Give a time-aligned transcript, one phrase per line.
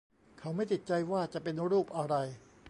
[0.39, 2.15] เขาไม่ติดใจว่าจะเป็นรูปอะไร